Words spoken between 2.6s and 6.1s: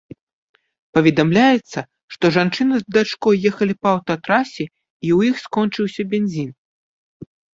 з дачкой ехалі па аўтатрасе, і ў іх скончыўся